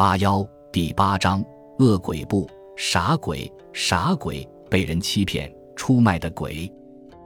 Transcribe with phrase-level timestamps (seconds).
[0.00, 0.42] 八幺
[0.72, 1.44] 第八章
[1.78, 6.72] 恶鬼部傻鬼傻鬼被人欺骗出卖的鬼，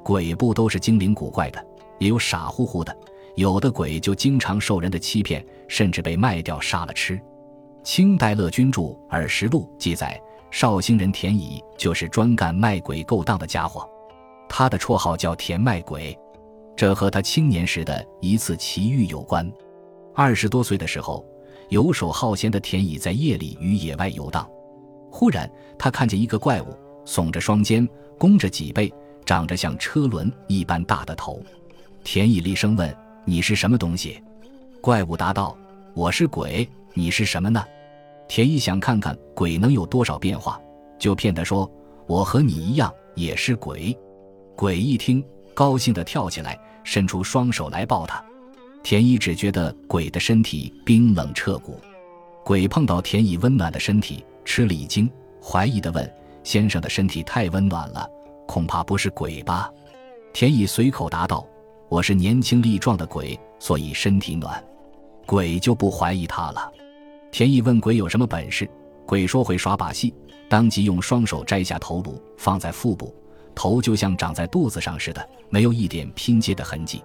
[0.03, 1.67] 鬼部都是精灵古怪的，
[2.01, 2.93] 也有傻乎乎的，
[3.37, 7.17] 有的鬼就经常受人的欺骗，甚至被卖掉杀了吃。
[7.85, 8.81] 清代乐君著
[9.11, 10.21] 《耳实录》记载，
[10.51, 13.89] 绍兴人田乙就是专干卖鬼勾当的家伙，
[14.49, 16.19] 他的绰号叫田卖鬼，
[16.75, 19.49] 这和他青年时的一次奇遇有关。
[20.13, 21.25] 二十多岁的时候。
[21.69, 24.49] 游手好闲的田乙在夜里于野外游荡，
[25.11, 28.93] 忽然他看见一个怪物，耸着双肩，弓着脊背，
[29.25, 31.43] 长着像车轮一般大的头。
[32.03, 34.23] 田乙厉声问：“你是什么东西？”
[34.81, 35.57] 怪物答道
[35.95, 36.69] ：“我是鬼。
[36.93, 37.65] 你是什么呢？”
[38.29, 40.61] 田乙想看看鬼能有多少变化，
[40.99, 41.71] 就骗他说
[42.07, 43.97] ：“我和你一样，也是鬼。”
[44.57, 45.25] 鬼一听，
[45.55, 48.25] 高兴地跳起来，伸出双手来抱他。
[48.85, 51.81] 田乙只觉得鬼的身体冰冷彻骨，
[52.45, 55.11] 鬼碰到田乙温暖的身体，吃了一惊，
[55.43, 58.07] 怀疑地问：“先生的身体太温暖了，
[58.47, 59.73] 恐怕不是鬼吧？”
[60.35, 61.47] 田乙随口答道
[61.89, 64.63] ：“我是年轻力壮的鬼，所以身体暖。”
[65.25, 66.71] 鬼就不怀疑他了。
[67.33, 68.69] 田乙问鬼有什么本事，
[69.07, 70.13] 鬼说会耍把戏，
[70.47, 73.15] 当即用双手摘下头颅放在腹部，
[73.55, 77.03] 头就像长在肚子上似的，没有一点拼接的痕迹。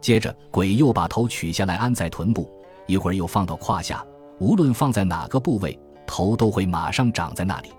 [0.00, 2.48] 接着，鬼又把头取下来安在臀部，
[2.86, 4.04] 一会儿又放到胯下，
[4.38, 7.70] 无论放在哪个部位，头都会马上长在那里。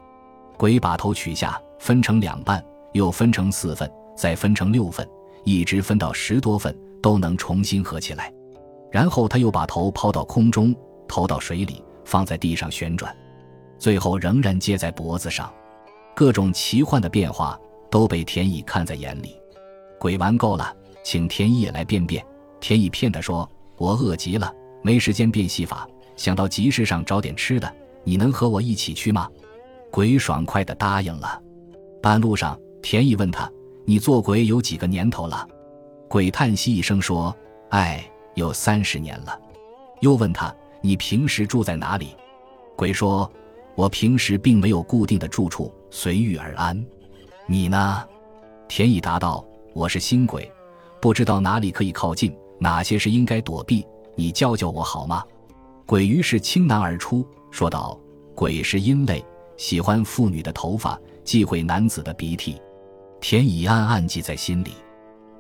[0.58, 5.08] 鬼把头取下，分成两半，又分成四份，再分成六份，
[5.44, 8.32] 一直分到十多份，都能重新合起来。
[8.92, 10.76] 然后他又把头抛到空中，
[11.08, 13.16] 投到水里，放在地上旋转，
[13.80, 15.52] 最后仍然接在脖子上。
[16.16, 19.36] 各种奇幻的变化都被田乙看在眼里。
[20.00, 20.76] 鬼玩够了。
[21.04, 22.26] 请田乙也来变变。
[22.60, 27.74] 田乙骗他说：“我饿极了，没时间变戏法，想到集市上找点吃的。
[28.04, 29.30] 你能和我一起去吗？”
[29.92, 31.42] 鬼爽快地答应了。
[32.02, 33.52] 半路上，田乙问他
[33.86, 35.48] ：“你做鬼有几个年头了？”
[36.08, 37.36] 鬼叹息一声说
[37.70, 39.40] ：“哎，有三十年了。”
[40.02, 42.16] 又问他：“你平时住在哪里？”
[42.78, 43.30] 鬼说
[43.76, 46.86] ：“我平时并没有固定的住处，随遇而安。
[47.46, 48.04] 你呢？”
[48.68, 50.50] 田乙答道：“我是新鬼。”
[51.02, 53.84] 不知道哪里可以靠近，哪些是应该躲避？
[54.16, 55.24] 你教教我好吗？
[55.88, 58.00] 鬼于是倾囊而出，说道
[58.36, 59.26] ：“鬼是阴类，
[59.58, 62.62] 喜欢妇女的头发，忌讳男子的鼻涕。”
[63.20, 64.74] 田乙暗暗记在心里。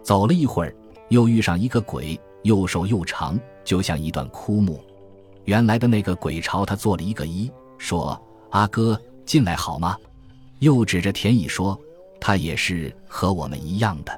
[0.02, 0.76] 走了一会儿，
[1.10, 4.84] 又遇上一个鬼，又瘦又长，就像一段枯木。
[5.46, 9.96] 原来的那个鬼朝他做了一个揖，说：“阿哥，进来好吗？”
[10.58, 11.80] 又指着田乙说
[12.20, 14.12] ：“他也是和我们一样的。”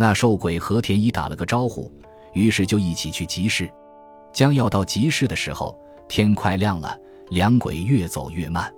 [0.00, 1.90] 那瘦鬼和田乙打了个招呼，
[2.32, 3.68] 于是就一起去集市。
[4.32, 5.76] 将要到集市的时候，
[6.08, 6.96] 天快亮了，
[7.30, 8.72] 两鬼越走越慢。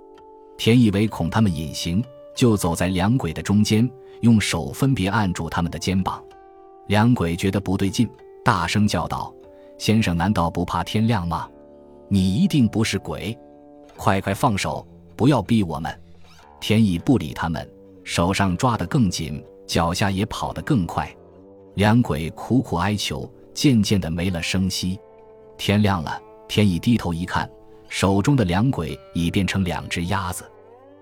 [0.57, 2.03] 田以为恐他们隐形，
[2.35, 3.87] 就走在两鬼的中间，
[4.21, 6.23] 用手分别按住他们的肩膀。
[6.87, 8.09] 两鬼觉得不对劲，
[8.43, 9.31] 大声叫道
[9.77, 11.47] ：“先生，难道不怕天亮吗？
[12.07, 13.37] 你一定不是鬼，
[13.95, 14.83] 快快放手，
[15.15, 15.95] 不要逼我们！”
[16.59, 17.69] 田乙不理他们，
[18.03, 19.43] 手上抓得更紧。
[19.65, 21.09] 脚下也跑得更快，
[21.75, 24.99] 两鬼苦苦哀求，渐渐的没了声息。
[25.57, 27.49] 天亮了，田乙低头一看，
[27.87, 30.43] 手中的两鬼已变成两只鸭子。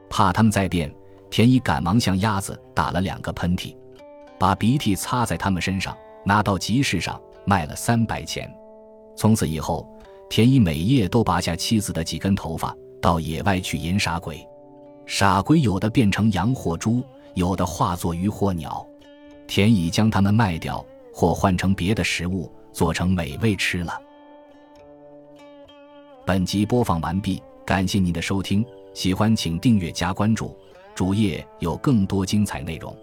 [0.10, 0.94] 怕他们再变，
[1.30, 3.76] 田乙赶忙向鸭子打了两个喷嚏，
[4.38, 8.52] 把鼻涕擦在他们身上，拿到集市上卖了三百钱。
[9.16, 9.88] 从此以后，
[10.30, 14.46] 田乙每夜都拔下妻子的几根头发，到野外去引傻鬼。
[15.06, 17.04] 傻鬼有的变成羊或猪。
[17.40, 18.86] 有的化作鱼或鸟，
[19.48, 23.98] 田蚁将它们卖掉，或换成别的食物，做成美味吃了。
[26.26, 30.54] 本集播放完毕，感谢您的收听，喜欢请订阅加关注，
[30.94, 32.94] 主页有更多精彩内容。